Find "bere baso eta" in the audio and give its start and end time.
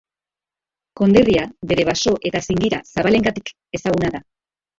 1.73-2.41